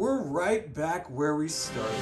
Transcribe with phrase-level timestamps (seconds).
[0.00, 1.94] We're right back where we started.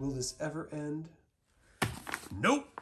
[0.00, 1.08] Will this ever end?
[2.36, 2.80] Nope.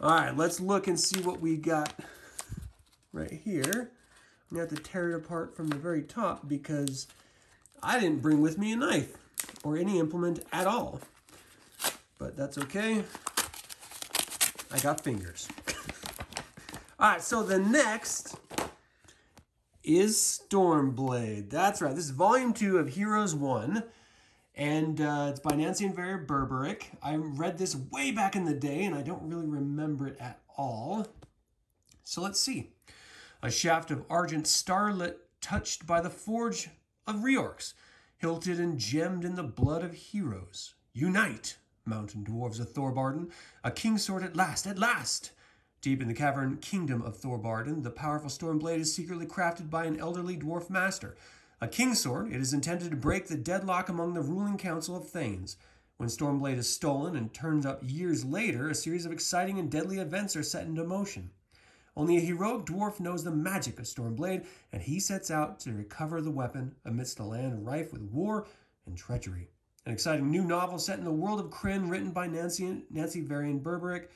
[0.00, 1.98] All right, let's look and see what we got
[3.14, 3.90] right here.
[4.50, 7.06] I'm gonna have to tear it apart from the very top because
[7.82, 9.16] I didn't bring with me a knife
[9.62, 11.00] or any implement at all.
[12.18, 13.04] But that's okay.
[14.70, 15.48] I got fingers.
[16.98, 18.36] all right, so the next
[19.82, 21.50] is Stormblade.
[21.50, 21.94] That's right.
[21.94, 23.82] This is volume two of Heroes 1
[24.54, 26.84] and uh, it's by Nancy and Vera Berberick.
[27.02, 30.40] I read this way back in the day, and I don't really remember it at
[30.56, 31.06] all.
[32.04, 32.70] So let's see.
[33.42, 36.68] A shaft of argent starlit touched by the forge
[37.06, 37.72] of Reorx,
[38.22, 40.74] hilted and gemmed in the blood of heroes.
[40.92, 43.28] Unite, mountain dwarves of Thorbardin,
[43.64, 45.32] a king's sword at last, at last!
[45.80, 49.98] Deep in the cavern kingdom of Thorbardin, the powerful Stormblade is secretly crafted by an
[49.98, 51.16] elderly dwarf master.
[51.60, 55.10] A king's sword, it is intended to break the deadlock among the ruling council of
[55.10, 55.56] Thanes.
[55.96, 59.98] When Stormblade is stolen and turns up years later, a series of exciting and deadly
[59.98, 61.32] events are set into motion.
[61.96, 66.22] Only a heroic dwarf knows the magic of Stormblade, and he sets out to recover
[66.22, 68.46] the weapon amidst a land rife with war
[68.86, 69.48] and treachery.
[69.84, 73.60] An exciting new novel set in the world of Krynn, written by Nancy, Nancy Varian
[73.60, 74.08] Berberick,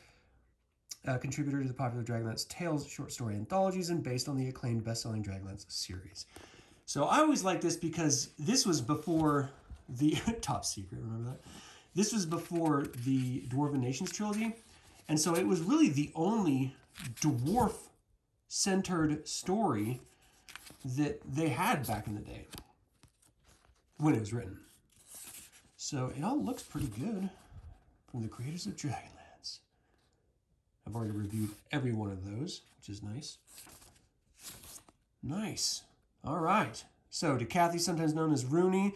[1.04, 4.84] a contributor to the popular Dragonlance Tales short story anthologies, and based on the acclaimed
[4.84, 6.26] best-selling Dragonlance series.
[6.86, 9.50] So I always like this because this was before
[9.88, 11.00] the top secret.
[11.02, 11.40] Remember that?
[11.94, 14.54] This was before the Dwarven Nations trilogy,
[15.08, 16.74] and so it was really the only
[17.20, 20.00] dwarf-centered story
[20.84, 22.46] that they had back in the day
[23.98, 24.58] when it was written.
[25.76, 27.30] So it all looks pretty good
[28.10, 29.58] from the creators of Dragonlance.
[30.86, 33.38] I've already reviewed every one of those, which is nice.
[35.22, 35.82] Nice.
[36.24, 36.82] All right.
[37.10, 38.94] So, to Kathy, sometimes known as Rooney,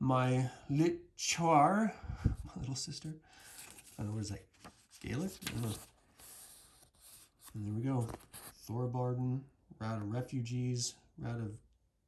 [0.00, 1.92] my Lichar,
[2.24, 3.10] my little sister.
[3.98, 4.36] Uh, I don't know?
[5.00, 5.30] Gaelic?
[5.46, 5.74] I don't know.
[7.54, 8.08] And there we go.
[8.68, 9.40] Thorbardin,
[9.78, 11.52] route of refugees, route of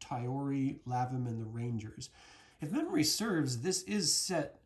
[0.04, 2.10] Tyorl, Lavim, and the Rangers.
[2.60, 4.60] If memory serves, this is set.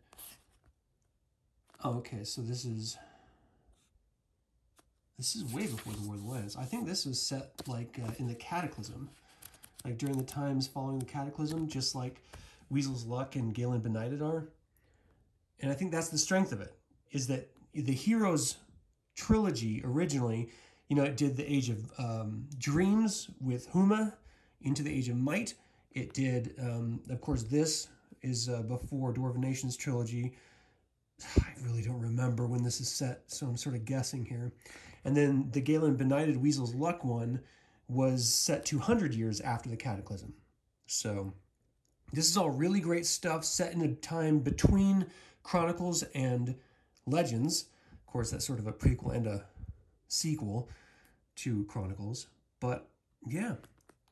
[1.82, 2.96] Oh, okay, so this is.
[5.16, 6.56] This is way before the War of the Lance.
[6.56, 9.10] I think this was set like uh, in the Cataclysm
[9.84, 12.22] like during the times following the cataclysm, just like
[12.70, 14.48] Weasel's Luck and Galen Beknighted are.
[15.60, 16.74] And I think that's the strength of it,
[17.12, 18.56] is that the Heroes
[19.14, 20.50] trilogy originally,
[20.94, 24.12] you know, it did the Age of um, Dreams with Huma
[24.62, 25.54] into the Age of Might.
[25.90, 27.88] It did, um, of course, this
[28.22, 30.36] is uh, before Dwarven Nations trilogy.
[31.36, 34.52] I really don't remember when this is set, so I'm sort of guessing here.
[35.04, 37.40] And then the Galen Beknighted Weasel's Luck one
[37.88, 40.32] was set 200 years after the Cataclysm.
[40.86, 41.34] So
[42.12, 45.06] this is all really great stuff set in a time between
[45.42, 46.54] Chronicles and
[47.04, 47.64] Legends.
[47.92, 49.44] Of course, that's sort of a prequel and a
[50.06, 50.68] sequel
[51.36, 52.26] to Chronicles.
[52.60, 52.88] But
[53.26, 53.54] yeah,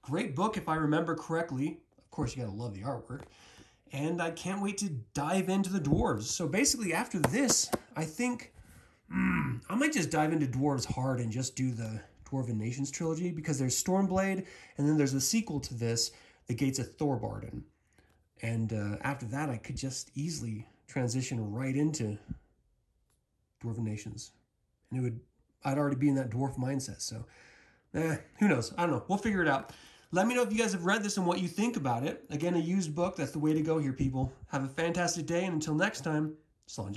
[0.03, 1.81] great book if I remember correctly.
[1.99, 3.23] Of course, you gotta love the artwork.
[3.93, 6.23] And I can't wait to dive into the dwarves.
[6.23, 8.53] So basically, after this, I think
[9.15, 12.01] mm, I might just dive into dwarves hard and just do the
[12.33, 14.47] Dwarven Nations trilogy because there's Stormblade,
[14.79, 16.13] and then there's the sequel to this,
[16.47, 17.63] The Gates of Thorbardin.
[18.41, 22.19] And uh, after that, I could just easily transition right into
[23.63, 24.33] Dwarven Nations.
[24.91, 25.21] And it would,
[25.65, 27.01] I'd already be in that dwarf mindset.
[27.01, 27.25] So,
[27.95, 28.73] eh, who knows?
[28.77, 29.05] I don't know.
[29.09, 29.73] We'll figure it out.
[30.15, 32.25] Let me know if you guys have read this and what you think about it.
[32.31, 33.17] Again, a used book.
[33.17, 34.31] That's the way to go here, people.
[34.49, 35.45] Have a fantastic day.
[35.45, 36.35] And until next time,
[36.69, 36.93] Slán